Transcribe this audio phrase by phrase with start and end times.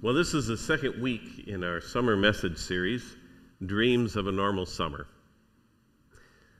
[0.00, 3.16] Well, this is the second week in our summer message series,
[3.66, 5.08] Dreams of a Normal Summer.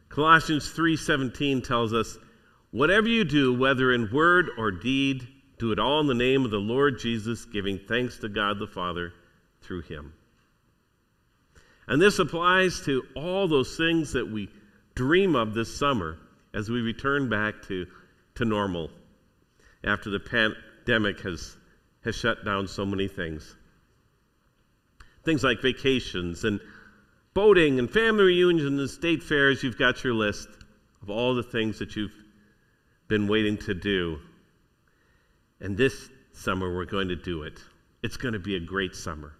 [0.08, 2.18] Colossians 3:17 tells us,
[2.72, 6.50] "Whatever you do, whether in word or deed, do it all in the name of
[6.50, 9.14] the Lord Jesus, giving thanks to God the Father
[9.60, 10.14] through him."
[11.86, 14.48] And this applies to all those things that we
[14.96, 16.18] dream of this summer
[16.52, 17.86] as we return back to,
[18.34, 18.90] to normal
[19.84, 21.56] after the pandemic has
[22.08, 23.54] has shut down so many things.
[25.24, 26.60] Things like vacations and
[27.34, 30.48] boating and family reunions and state fairs, you've got your list
[31.02, 32.14] of all the things that you've
[33.08, 34.18] been waiting to do.
[35.60, 37.60] And this summer, we're going to do it.
[38.02, 39.34] It's going to be a great summer.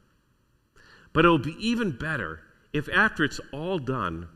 [1.12, 2.40] But it'll be even better
[2.72, 4.28] if, after it's all done,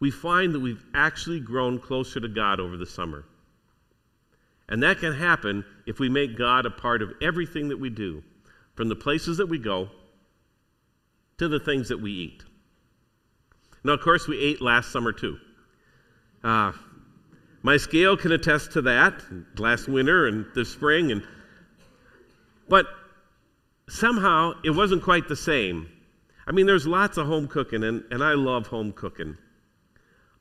[0.00, 3.24] we find that we've actually grown closer to God over the summer.
[4.68, 8.22] And that can happen if we make God a part of everything that we do,
[8.74, 9.90] from the places that we go
[11.38, 12.42] to the things that we eat.
[13.84, 15.38] Now, of course, we ate last summer too.
[16.42, 16.72] Uh,
[17.62, 19.22] my scale can attest to that
[19.56, 21.12] last winter and this spring.
[21.12, 21.22] And,
[22.68, 22.86] but
[23.88, 25.88] somehow it wasn't quite the same.
[26.46, 29.36] I mean, there's lots of home cooking, and, and I love home cooking.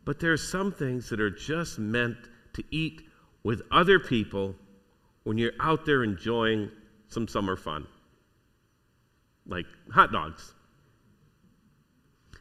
[0.03, 2.17] But there's some things that are just meant
[2.53, 3.03] to eat
[3.44, 4.56] with other people
[5.23, 6.70] when you're out there enjoying
[7.08, 7.88] some summer fun,
[9.45, 10.53] like hot dogs.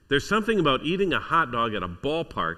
[0.09, 2.57] There's something about eating a hot dog at a ballpark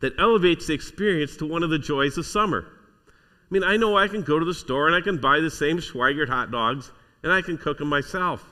[0.00, 2.66] that elevates the experience to one of the joys of summer.
[3.08, 5.50] I mean, I know I can go to the store and I can buy the
[5.50, 6.90] same Schweigert hot dogs
[7.22, 8.44] and I can cook them myself.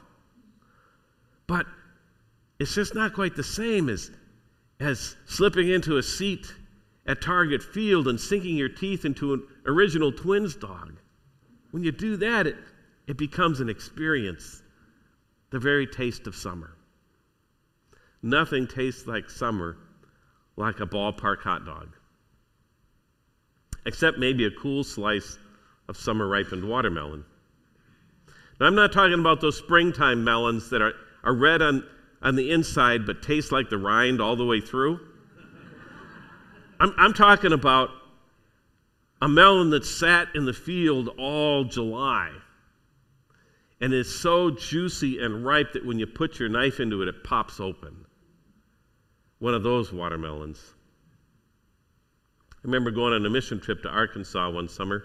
[1.47, 1.67] But
[2.59, 4.11] it's just not quite the same as,
[4.81, 6.53] as slipping into a seat
[7.09, 10.99] at Target Field and sinking your teeth into an original twins dog.
[11.71, 12.57] When you do that, it,
[13.07, 14.63] it becomes an experience,
[15.51, 16.77] the very taste of summer.
[18.23, 19.79] Nothing tastes like summer
[20.57, 21.97] like a ballpark hot dog,
[23.87, 25.39] except maybe a cool slice
[25.89, 27.25] of summer ripened watermelon.
[28.61, 30.93] Now, I'm not talking about those springtime melons that are,
[31.25, 31.87] are red on,
[32.21, 35.01] on the inside but taste like the rind all the way through.
[36.81, 37.91] I'm, I'm talking about
[39.21, 42.31] a melon that sat in the field all July
[43.81, 47.25] and is so juicy and ripe that when you put your knife into it, it
[47.25, 48.05] pops open.
[49.39, 50.61] One of those watermelons.
[52.53, 55.05] I remember going on a mission trip to Arkansas one summer,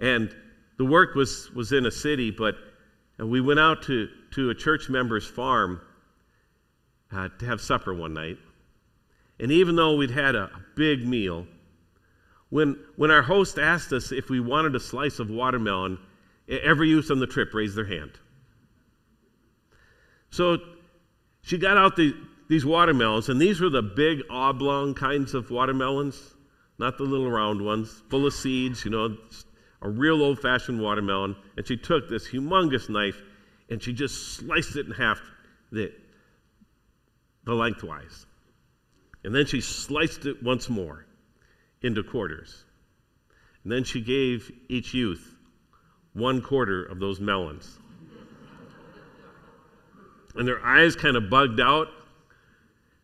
[0.00, 0.34] and
[0.76, 2.56] the work was, was in a city, but
[3.18, 5.80] we went out to, to a church member's farm
[7.12, 8.38] uh, to have supper one night.
[9.40, 11.44] And even though we'd had a, big meal,
[12.50, 15.98] when, when our host asked us if we wanted a slice of watermelon,
[16.48, 18.12] every youth on the trip raised their hand.
[20.30, 20.58] So
[21.42, 22.14] she got out the,
[22.48, 26.36] these watermelons, and these were the big oblong kinds of watermelons,
[26.78, 29.16] not the little round ones, full of seeds, you know,
[29.82, 31.34] a real old fashioned watermelon.
[31.56, 33.20] And she took this humongous knife
[33.68, 35.20] and she just sliced it in half
[35.72, 35.92] the,
[37.44, 38.26] the lengthwise.
[39.28, 41.04] And then she sliced it once more
[41.82, 42.64] into quarters.
[43.62, 45.36] And then she gave each youth
[46.14, 47.78] one quarter of those melons.
[50.34, 51.88] and their eyes kind of bugged out.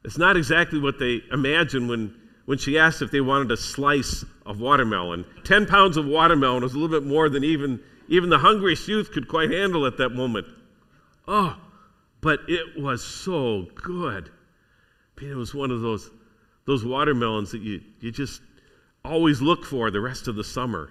[0.03, 2.15] It's not exactly what they imagined when,
[2.47, 5.27] when she asked if they wanted a slice of watermelon.
[5.45, 9.13] Ten pounds of watermelon was a little bit more than even, even the hungriest youth
[9.13, 10.47] could quite handle at that moment.
[11.29, 11.59] Oh,
[12.23, 14.31] but it was so good.
[15.21, 16.11] It was one of those,
[16.67, 18.43] those watermelons that you, you just
[19.05, 20.91] always look for the rest of the summer.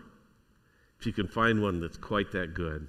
[1.00, 2.88] If you can find one that's quite that good.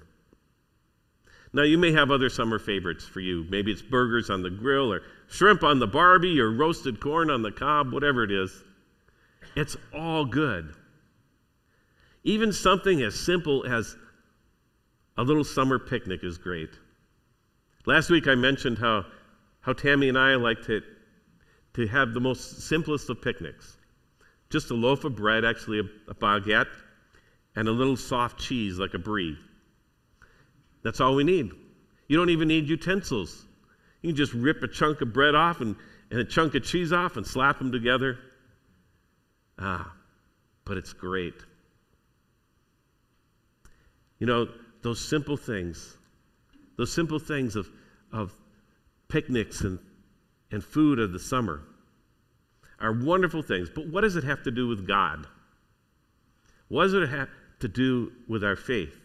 [1.53, 3.45] Now, you may have other summer favorites for you.
[3.49, 7.41] Maybe it's burgers on the grill, or shrimp on the Barbie, or roasted corn on
[7.41, 8.63] the cob, whatever it is.
[9.55, 10.73] It's all good.
[12.23, 13.95] Even something as simple as
[15.17, 16.71] a little summer picnic is great.
[17.85, 19.05] Last week I mentioned how,
[19.61, 20.81] how Tammy and I like to
[21.75, 23.77] to have the most simplest of picnics
[24.49, 26.69] just a loaf of bread, actually a, a baguette,
[27.55, 29.37] and a little soft cheese like a brie.
[30.83, 31.51] That's all we need.
[32.07, 33.45] You don't even need utensils.
[34.01, 35.75] You can just rip a chunk of bread off and,
[36.11, 38.19] and a chunk of cheese off and slap them together.
[39.57, 39.91] Ah,
[40.63, 41.33] but it's great.
[44.19, 44.47] You know,
[44.83, 45.97] those simple things,
[46.77, 47.67] those simple things of,
[48.11, 48.33] of
[49.07, 49.79] picnics and
[50.55, 51.61] and food of the summer
[52.79, 53.69] are wonderful things.
[53.69, 55.27] But what does it have to do with God?
[56.69, 57.27] What does it have
[57.59, 58.97] to do with our faith?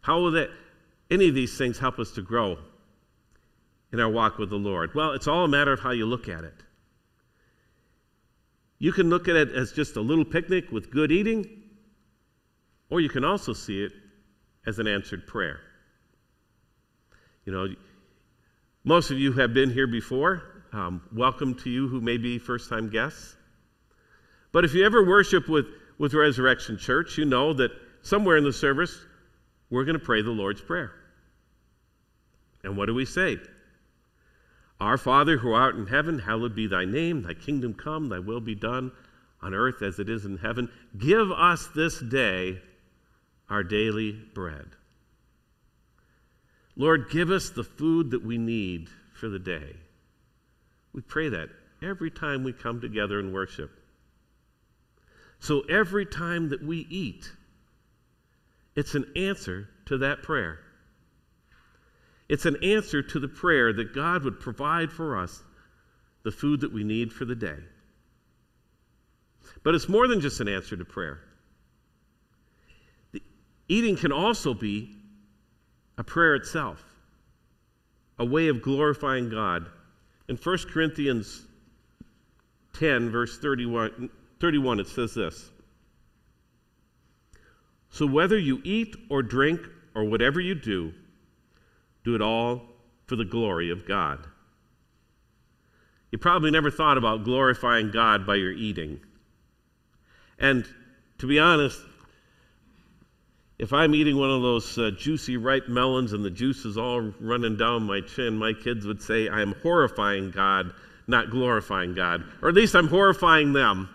[0.00, 0.50] How will that,
[1.12, 2.58] any of these things help us to grow
[3.92, 4.96] in our walk with the Lord?
[4.96, 6.64] Well, it's all a matter of how you look at it.
[8.80, 11.46] You can look at it as just a little picnic with good eating,
[12.90, 13.92] or you can also see it
[14.66, 15.60] as an answered prayer.
[17.44, 17.68] You know,
[18.84, 20.42] most of you have been here before.
[20.72, 23.36] Um, welcome to you who may be first time guests.
[24.52, 25.66] But if you ever worship with,
[25.98, 27.70] with Resurrection Church, you know that
[28.02, 28.98] somewhere in the service,
[29.68, 30.92] we're going to pray the Lord's Prayer.
[32.64, 33.36] And what do we say?
[34.80, 38.40] Our Father who art in heaven, hallowed be thy name, thy kingdom come, thy will
[38.40, 38.92] be done
[39.42, 40.70] on earth as it is in heaven.
[40.96, 42.60] Give us this day
[43.50, 44.68] our daily bread.
[46.80, 49.76] Lord, give us the food that we need for the day.
[50.94, 51.50] We pray that
[51.82, 53.70] every time we come together and worship.
[55.40, 57.30] So every time that we eat,
[58.74, 60.58] it's an answer to that prayer.
[62.30, 65.42] It's an answer to the prayer that God would provide for us
[66.22, 67.58] the food that we need for the day.
[69.62, 71.20] But it's more than just an answer to prayer.
[73.12, 73.22] The
[73.68, 74.96] eating can also be
[76.00, 76.82] a prayer itself,
[78.18, 79.66] a way of glorifying God.
[80.28, 81.44] In 1 Corinthians
[82.72, 84.08] 10, verse 31,
[84.40, 85.50] 31 it says this
[87.90, 89.60] So whether you eat or drink
[89.94, 90.94] or whatever you do,
[92.02, 92.62] do it all
[93.04, 94.26] for the glory of God.
[96.12, 99.00] You probably never thought about glorifying God by your eating.
[100.38, 100.66] And
[101.18, 101.78] to be honest,
[103.60, 107.12] if I'm eating one of those uh, juicy ripe melons and the juice is all
[107.20, 110.72] running down my chin, my kids would say I am horrifying God,
[111.06, 112.24] not glorifying God.
[112.40, 113.90] Or at least I'm horrifying them.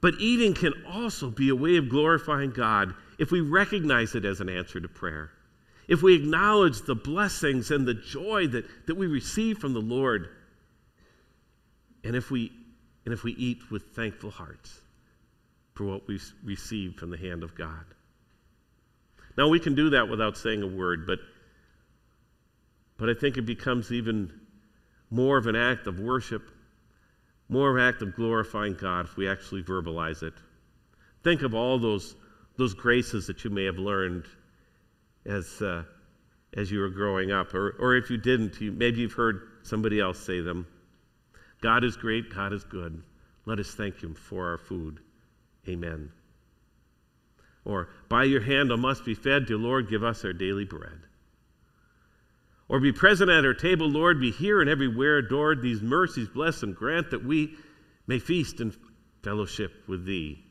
[0.00, 4.40] But eating can also be a way of glorifying God if we recognize it as
[4.40, 5.30] an answer to prayer,
[5.88, 10.30] if we acknowledge the blessings and the joy that, that we receive from the Lord,
[12.02, 12.50] and if we,
[13.04, 14.80] and if we eat with thankful hearts
[15.78, 17.84] for what we receive from the hand of God.
[19.36, 21.20] Now, we can do that without saying a word, but,
[22.96, 24.32] but I think it becomes even
[25.08, 26.50] more of an act of worship,
[27.48, 30.34] more of an act of glorifying God if we actually verbalize it.
[31.22, 32.16] Think of all those
[32.56, 34.24] those graces that you may have learned
[35.24, 35.84] as, uh,
[36.56, 37.54] as you were growing up.
[37.54, 40.66] Or, or if you didn't, you, maybe you've heard somebody else say them.
[41.60, 43.00] God is great, God is good.
[43.46, 44.98] Let us thank Him for our food.
[45.68, 46.10] Amen.
[47.64, 51.00] Or, by your hand I must be fed, dear Lord, give us our daily bread.
[52.68, 55.62] Or, be present at our table, Lord, be here and everywhere adored.
[55.62, 57.56] These mercies bless and grant that we
[58.06, 58.74] may feast in
[59.22, 60.44] fellowship with Thee.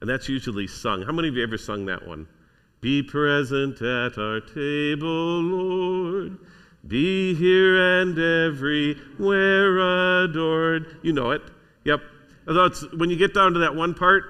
[0.00, 1.02] And that's usually sung.
[1.02, 2.26] How many of you ever sung that one?
[2.80, 6.38] Be present at our table, Lord.
[6.86, 10.98] Be here and everywhere adored.
[11.02, 11.42] You know it.
[11.84, 12.02] Yep.
[12.46, 14.24] Although it's, when you get down to that one part,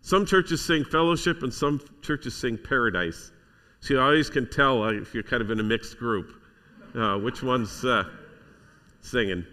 [0.00, 3.32] some churches sing fellowship and some churches sing paradise.
[3.80, 6.32] So you always can tell uh, if you're kind of in a mixed group
[6.94, 8.04] uh, which one's uh,
[9.00, 9.44] singing.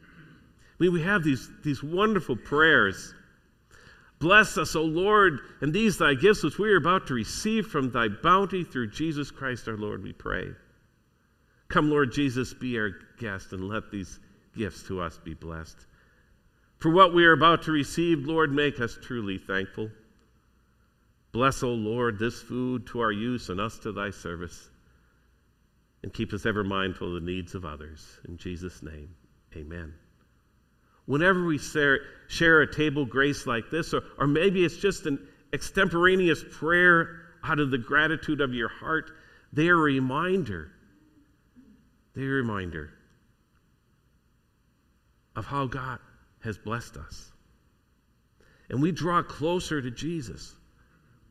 [0.00, 3.14] I mean, we have these, these wonderful prayers
[4.18, 7.90] Bless us, O Lord, and these thy gifts which we are about to receive from
[7.90, 10.52] thy bounty through Jesus Christ our Lord, we pray.
[11.68, 14.18] Come, Lord Jesus, be our guest, and let these
[14.56, 15.86] gifts to us be blessed.
[16.78, 19.90] For what we are about to receive, Lord, make us truly thankful.
[21.32, 24.70] Bless, O Lord, this food to our use and us to thy service,
[26.02, 28.20] and keep us ever mindful of the needs of others.
[28.28, 29.14] In Jesus' name,
[29.54, 29.94] amen.
[31.06, 32.00] Whenever we share,
[32.62, 35.18] a table grace like this, or, or maybe it's just an
[35.52, 39.10] extemporaneous prayer out of the gratitude of your heart,
[39.52, 40.72] they're a reminder.
[42.14, 42.90] They're a reminder
[45.36, 46.00] of how God
[46.46, 47.32] has blessed us.
[48.70, 50.54] And we draw closer to Jesus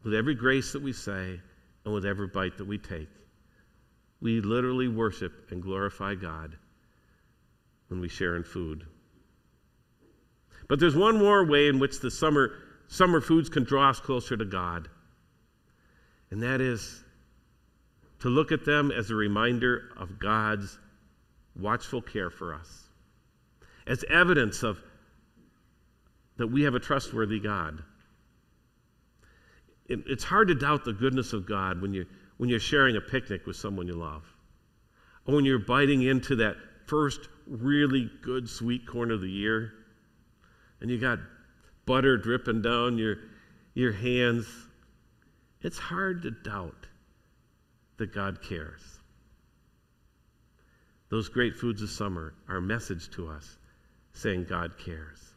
[0.04, 1.40] with every grace that we say
[1.84, 3.10] and with every bite that we take.
[4.22, 6.56] We literally worship and glorify God
[7.88, 8.86] when we share in food.
[10.68, 12.52] But there's one more way in which the summer,
[12.88, 14.90] summer foods can draw us closer to God,
[16.32, 17.04] and that is
[18.20, 20.80] to look at them as a reminder of God's
[21.56, 22.84] watchful care for us,
[23.86, 24.82] as evidence of
[26.38, 27.84] that we have a trustworthy God.
[29.88, 32.06] It, it's hard to doubt the goodness of God when you
[32.38, 34.26] when you're sharing a picnic with someone you love,
[35.26, 39.72] or when you're biting into that first really good sweet corn of the year
[40.82, 41.20] and you got
[41.86, 43.18] butter dripping down your,
[43.74, 44.48] your hands,
[45.62, 46.88] it's hard to doubt
[47.98, 48.82] that God cares.
[51.10, 53.58] Those great foods of summer are a message to us
[54.14, 55.35] saying God cares.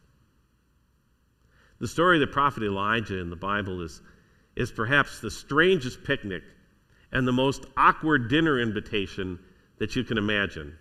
[1.79, 4.01] The story of the prophet Elijah in the Bible is,
[4.55, 6.43] is perhaps the strangest picnic
[7.11, 9.39] and the most awkward dinner invitation
[9.79, 10.77] that you can imagine.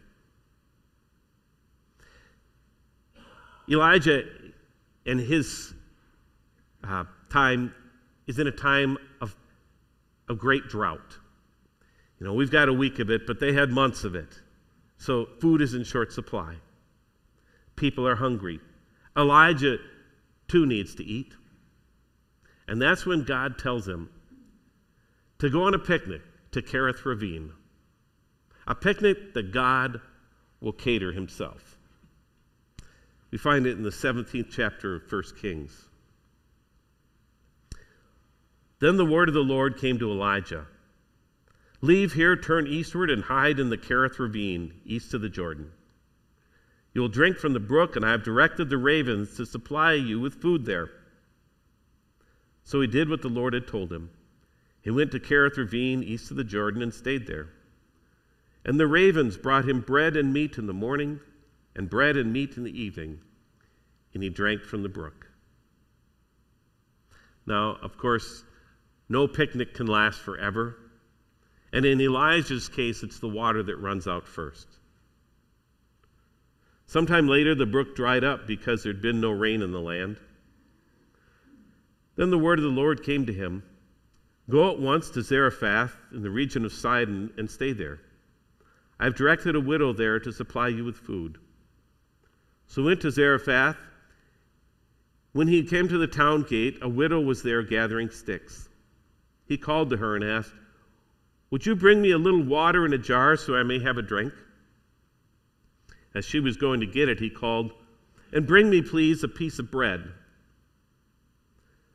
[3.71, 4.25] Elijah
[5.07, 5.73] and his
[6.85, 7.73] uh, time
[8.27, 9.35] is in a time of,
[10.29, 11.17] of great drought.
[12.19, 14.41] You know, we've got a week of it, but they had months of it.
[14.97, 16.57] So food is in short supply.
[17.77, 18.59] People are hungry.
[19.17, 19.79] Elijah,
[20.49, 21.35] too, needs to eat.
[22.67, 24.11] And that's when God tells him
[25.39, 27.53] to go on a picnic to Kerith Ravine,
[28.67, 30.01] a picnic that God
[30.61, 31.77] will cater himself.
[33.31, 35.85] We find it in the 17th chapter of 1 Kings.
[38.81, 40.67] Then the word of the Lord came to Elijah
[41.81, 45.71] Leave here, turn eastward, and hide in the Kerith ravine, east of the Jordan.
[46.95, 50.21] You will drink from the brook, and I have directed the ravens to supply you
[50.21, 50.91] with food there.
[52.65, 54.11] So he did what the Lord had told him.
[54.83, 57.51] He went to Kerith ravine, east of the Jordan, and stayed there.
[58.65, 61.21] And the ravens brought him bread and meat in the morning,
[61.75, 63.21] and bread and meat in the evening,
[64.15, 65.31] and he drank from the brook.
[67.47, 68.45] Now, of course,
[69.09, 70.77] no picnic can last forever.
[71.73, 74.69] And in Elijah's case, it's the water that runs out first.
[76.89, 80.17] Sometime later, the brook dried up because there'd been no rain in the land.
[82.17, 83.63] Then the word of the Lord came to him
[84.49, 88.01] Go at once to Zarephath in the region of Sidon and stay there.
[88.99, 91.37] I've directed a widow there to supply you with food.
[92.69, 93.77] So he went to Zarephath.
[95.33, 98.67] When he came to the town gate, a widow was there gathering sticks.
[99.47, 100.55] He called to her and asked,
[101.51, 104.03] Would you bring me a little water in a jar so I may have a
[104.03, 104.33] drink?
[106.15, 107.73] As she was going to get it, he called,
[108.33, 110.05] And bring me, please, a piece of bread.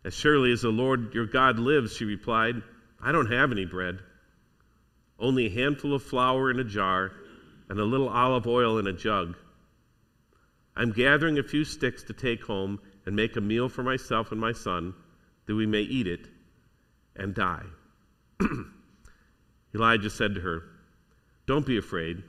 [0.05, 2.61] As surely as the Lord your God lives, she replied,
[3.01, 3.99] I don't have any bread,
[5.19, 7.11] only a handful of flour in a jar
[7.69, 9.35] and a little olive oil in a jug.
[10.75, 14.39] I'm gathering a few sticks to take home and make a meal for myself and
[14.39, 14.93] my son,
[15.45, 16.27] that we may eat it
[17.15, 17.65] and die.
[19.75, 20.63] Elijah said to her,
[21.45, 22.23] Don't be afraid.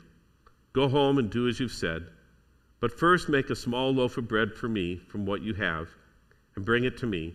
[0.74, 2.06] Go home and do as you've said.
[2.80, 5.88] But first make a small loaf of bread for me from what you have,
[6.56, 7.34] and bring it to me,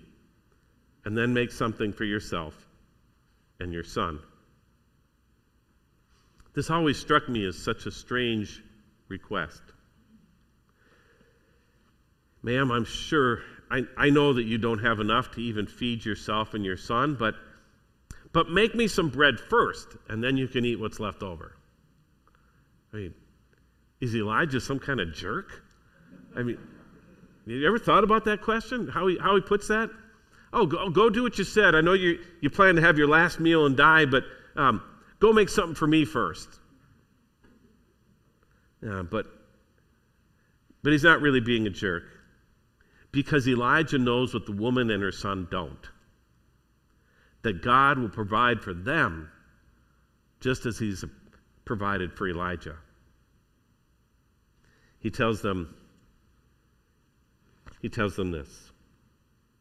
[1.06, 2.54] and then make something for yourself
[3.60, 4.20] and your son.
[6.54, 8.62] This always struck me as such a strange
[9.08, 9.62] request.
[12.44, 13.42] Ma'am, I'm sure
[13.72, 17.16] I, I know that you don't have enough to even feed yourself and your son,
[17.20, 17.36] but,
[18.34, 21.56] but make me some bread first, and then you can eat what's left over.
[22.94, 23.14] I mean,
[24.02, 25.64] is Elijah some kind of jerk?
[26.36, 26.58] I mean,
[27.46, 28.88] you ever thought about that question?
[28.88, 29.90] How he, how he puts that?
[30.52, 31.76] Oh, go, go do what you said.
[31.76, 34.24] I know you, you plan to have your last meal and die, but
[34.56, 34.82] um,
[35.20, 36.48] go make something for me first.
[38.82, 39.28] Yeah, but,
[40.84, 42.04] but he's not really being a jerk
[43.12, 45.90] because Elijah knows what the woman and her son don't.
[47.42, 49.30] That God will provide for them
[50.40, 51.04] just as he's
[51.66, 52.76] provided for Elijah.
[55.00, 55.74] He tells them,
[57.82, 58.72] he tells them this.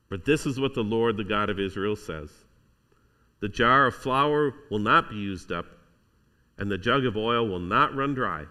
[0.09, 2.31] But this is what the Lord, the God of Israel, says
[3.41, 5.67] The jar of flour will not be used up,
[6.57, 8.47] and the jug of oil will not run dry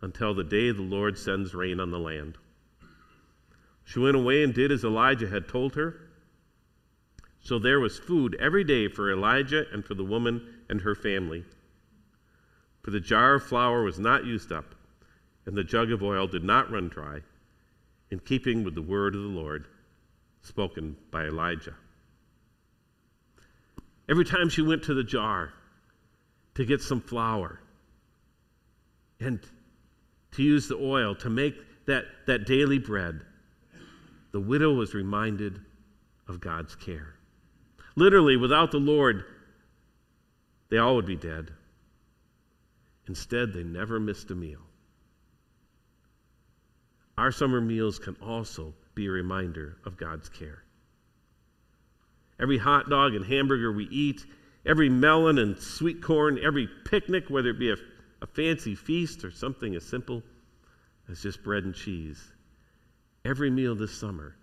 [0.00, 2.38] until the day the Lord sends rain on the land.
[3.84, 6.00] She went away and did as Elijah had told her.
[7.40, 11.44] So there was food every day for Elijah and for the woman and her family.
[12.82, 14.75] For the jar of flour was not used up,
[15.46, 17.20] and the jug of oil did not run dry,
[18.10, 19.66] in keeping with the word of the Lord
[20.42, 21.74] spoken by Elijah.
[24.08, 25.52] Every time she went to the jar
[26.54, 27.60] to get some flour
[29.18, 29.40] and
[30.32, 31.54] to use the oil to make
[31.86, 33.22] that, that daily bread,
[34.32, 35.60] the widow was reminded
[36.28, 37.14] of God's care.
[37.96, 39.24] Literally, without the Lord,
[40.68, 41.50] they all would be dead.
[43.08, 44.65] Instead, they never missed a meal.
[47.18, 50.62] Our summer meals can also be a reminder of God's care.
[52.40, 54.24] Every hot dog and hamburger we eat,
[54.66, 57.76] every melon and sweet corn, every picnic, whether it be a,
[58.22, 60.22] a fancy feast or something as simple
[61.10, 62.22] as just bread and cheese,
[63.24, 64.36] every meal this summer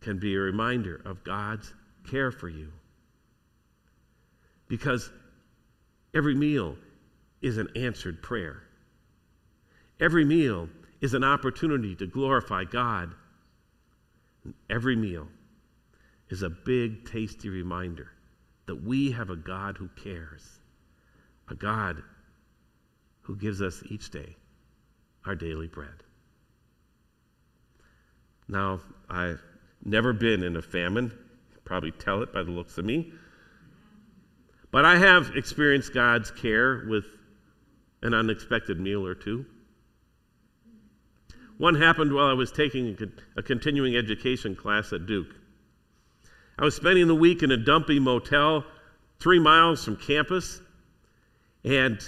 [0.00, 1.72] can be a reminder of God's
[2.10, 2.72] care for you.
[4.68, 5.10] because
[6.14, 6.76] every meal
[7.42, 8.62] is an answered prayer.
[10.00, 10.68] Every meal
[11.02, 13.12] is an opportunity to glorify God.
[14.70, 15.28] Every meal
[16.30, 18.12] is a big, tasty reminder
[18.66, 20.60] that we have a God who cares,
[21.48, 22.02] a God
[23.22, 24.36] who gives us each day
[25.26, 26.04] our daily bread.
[28.48, 28.80] Now,
[29.10, 29.42] I've
[29.84, 31.12] never been in a famine,
[31.64, 33.12] probably tell it by the looks of me,
[34.70, 37.04] but I have experienced God's care with
[38.02, 39.46] an unexpected meal or two.
[41.62, 42.98] One happened while I was taking
[43.36, 45.32] a continuing education class at Duke.
[46.58, 48.64] I was spending the week in a dumpy motel
[49.20, 50.60] three miles from campus,
[51.62, 52.00] and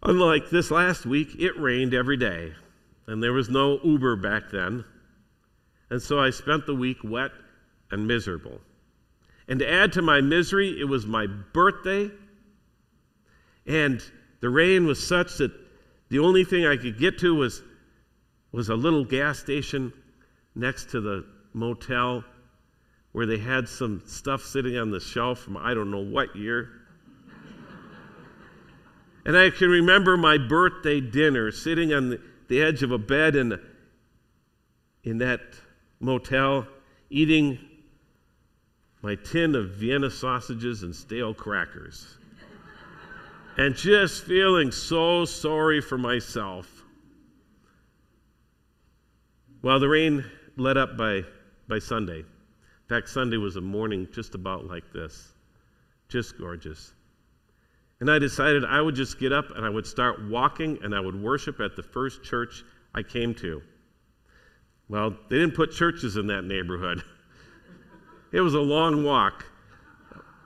[0.00, 2.52] unlike this last week, it rained every day,
[3.08, 4.84] and there was no Uber back then.
[5.90, 7.32] And so I spent the week wet
[7.90, 8.60] and miserable.
[9.48, 12.12] And to add to my misery, it was my birthday,
[13.66, 14.00] and
[14.38, 15.50] the rain was such that
[16.10, 17.60] the only thing I could get to was,
[18.52, 19.92] was a little gas station
[20.54, 22.24] next to the motel
[23.12, 26.70] where they had some stuff sitting on the shelf from I don't know what year.
[29.24, 33.36] and I can remember my birthday dinner sitting on the, the edge of a bed
[33.36, 33.58] in,
[35.04, 35.40] in that
[36.00, 36.66] motel,
[37.10, 37.58] eating
[39.02, 42.18] my tin of Vienna sausages and stale crackers.
[43.56, 46.77] and just feeling so sorry for myself.
[49.60, 50.24] Well, the rain
[50.56, 51.22] let up by,
[51.68, 52.20] by Sunday.
[52.20, 55.32] In fact, Sunday was a morning just about like this,
[56.08, 56.92] just gorgeous.
[58.00, 61.00] And I decided I would just get up and I would start walking and I
[61.00, 62.62] would worship at the first church
[62.94, 63.60] I came to.
[64.88, 67.02] Well, they didn't put churches in that neighborhood.
[68.32, 69.44] it was a long walk.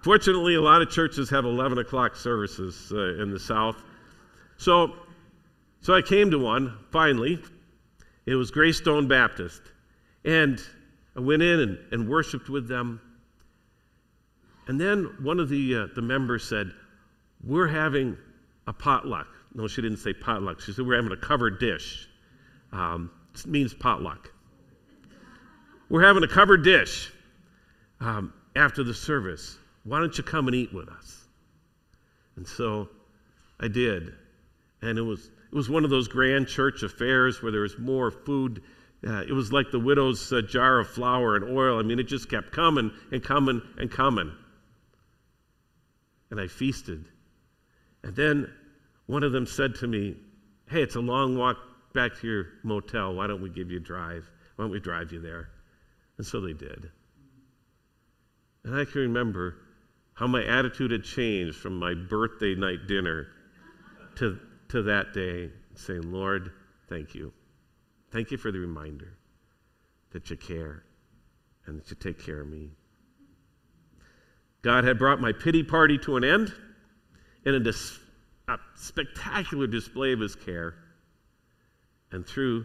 [0.03, 3.77] Fortunately, a lot of churches have 11 o'clock services uh, in the South.
[4.57, 4.95] So,
[5.83, 7.39] so I came to one, finally.
[8.27, 9.63] It was Greystone Baptist.
[10.25, 10.61] And
[11.17, 13.01] I went in and, and worshiped with them.
[14.69, 16.73] And then one of the, uh, the members said,
[17.43, 18.17] We're having
[18.67, 19.27] a potluck.
[19.55, 20.61] No, she didn't say potluck.
[20.61, 22.09] She said, We're having a covered dish.
[22.71, 24.33] Um, it means potluck.
[25.89, 27.13] We're having a covered dish
[28.01, 29.59] um, after the service.
[29.85, 31.25] Why don't you come and eat with us?
[32.37, 32.89] And so
[33.61, 34.15] I did.
[34.81, 38.11] And it was, it was one of those grand church affairs where there was more
[38.11, 38.63] food
[39.05, 41.79] uh, it was like the widow's uh, jar of flour and oil.
[41.79, 44.33] I mean, it just kept coming and coming and coming.
[46.31, 47.05] And I feasted.
[48.05, 48.53] And then
[49.07, 50.17] one of them said to me,
[50.69, 51.57] Hey, it's a long walk
[51.93, 53.15] back to your motel.
[53.15, 54.31] Why don't we give you a drive?
[54.55, 55.51] Why don't we drive you there?
[56.17, 56.91] And so they did.
[58.65, 59.57] And I can remember
[60.15, 63.27] how my attitude had changed from my birthday night dinner
[64.17, 64.39] to,
[64.73, 66.51] to that day, saying, Lord,
[66.89, 67.31] thank you.
[68.11, 69.19] Thank you for the reminder
[70.13, 70.83] that you care
[71.67, 72.71] and that you take care of me.
[74.63, 76.55] God had brought my pity party to an end
[77.45, 77.99] in a, dis-
[78.49, 80.75] a spectacular display of his care
[82.11, 82.65] and through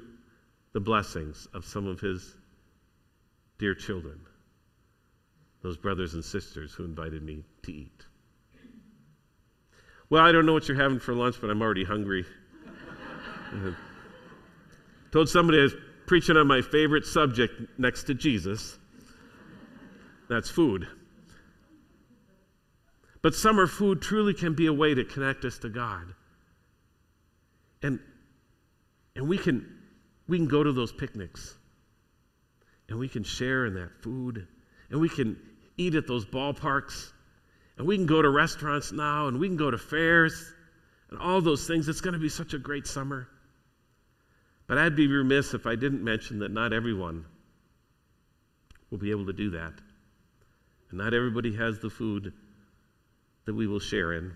[0.72, 2.36] the blessings of some of his
[3.58, 4.20] dear children,
[5.62, 8.06] those brothers and sisters who invited me to eat.
[10.10, 12.26] Well, I don't know what you're having for lunch, but I'm already hungry.
[13.54, 13.72] Uh,
[15.12, 18.78] told somebody I was preaching on my favorite subject next to Jesus.
[20.30, 20.88] That's food.
[23.22, 26.14] But summer food truly can be a way to connect us to God.
[27.84, 28.00] And,
[29.16, 29.66] and we, can,
[30.28, 31.56] we can go to those picnics
[32.88, 34.48] and we can share in that food
[34.90, 35.38] and we can
[35.76, 37.12] eat at those ballparks
[37.78, 40.54] and we can go to restaurants now and we can go to fairs
[41.10, 41.88] and all those things.
[41.88, 43.28] It's going to be such a great summer.
[44.66, 47.26] But I'd be remiss if I didn't mention that not everyone
[48.90, 49.74] will be able to do that.
[50.90, 52.34] And not everybody has the food
[53.46, 54.34] that we will share in.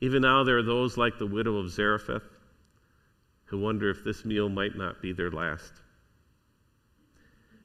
[0.00, 2.22] Even now, there are those like the widow of Zarephath
[3.46, 5.72] who wonder if this meal might not be their last.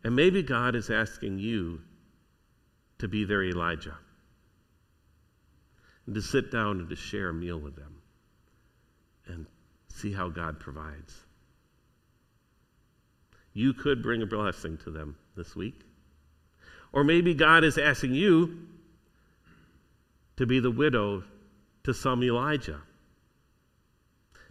[0.03, 1.79] And maybe God is asking you
[2.99, 3.95] to be their Elijah
[6.05, 8.01] and to sit down and to share a meal with them
[9.27, 9.45] and
[9.89, 11.25] see how God provides.
[13.53, 15.81] You could bring a blessing to them this week.
[16.91, 18.67] Or maybe God is asking you
[20.37, 21.23] to be the widow
[21.83, 22.81] to some Elijah.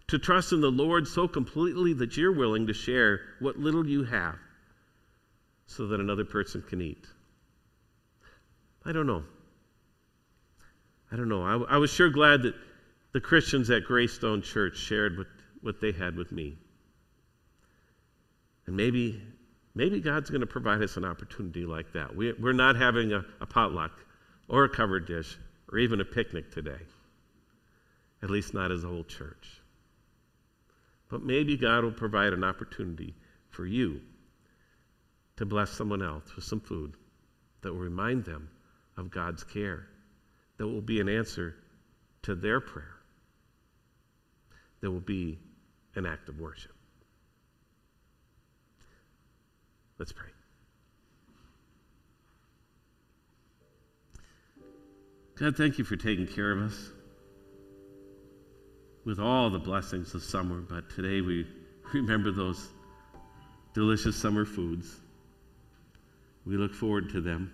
[0.09, 4.05] To trust in the Lord so completely that you're willing to share what little you
[4.05, 4.37] have
[5.67, 7.07] so that another person can eat.
[8.85, 9.25] I don't know.
[11.15, 11.45] I don't know.
[11.45, 12.57] I, I was sure glad that
[13.13, 15.29] the Christians at Greystone Church shared what,
[15.63, 16.59] what they had with me.
[18.67, 19.23] And maybe,
[19.77, 22.17] maybe God's going to provide us an opportunity like that.
[22.17, 23.93] We, we're not having a, a potluck
[24.49, 25.39] or a covered dish
[25.71, 26.81] or even a picnic today,
[28.21, 29.63] at least not as a whole church.
[31.11, 33.15] But maybe God will provide an opportunity
[33.51, 34.01] for you
[35.37, 36.97] to bless someone else with some food
[37.61, 38.51] that will remind them
[38.97, 39.87] of God's care,
[40.57, 41.55] that will be an answer
[42.23, 42.97] to their prayer,
[44.81, 45.39] that will be
[45.95, 46.73] an act of worship.
[49.99, 50.29] Let's pray.
[55.37, 56.91] God, thank you for taking care of us
[59.05, 61.47] with all the blessings of summer, but today we
[61.95, 62.69] remember those
[63.75, 65.01] delicious summer foods.
[66.47, 67.53] We look forward to them.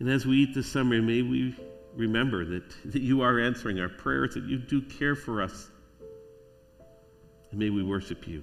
[0.00, 1.54] And as we eat this summer, may we
[1.94, 5.70] remember that, that you are answering our prayers, that you do care for us.
[7.50, 8.42] And may we worship you.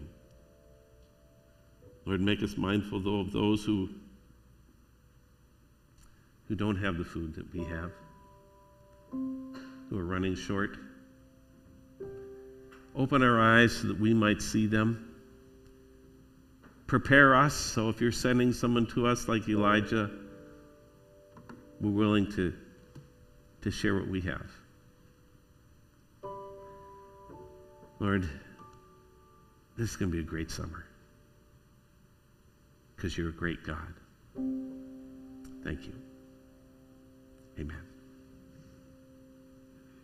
[2.06, 3.90] Lord, make us mindful, though, of those who,
[6.48, 7.92] who don't have the food that we have,
[9.12, 10.78] who are running short.
[12.96, 15.16] Open our eyes so that we might see them.
[16.86, 20.10] Prepare us so if you're sending someone to us like Elijah,
[21.80, 22.54] we're willing to,
[23.62, 24.52] to share what we have.
[28.00, 28.30] Lord,
[29.78, 30.86] this is going to be a great summer
[32.96, 33.94] because you're a great God.
[35.64, 35.94] Thank you.
[37.60, 37.97] Amen.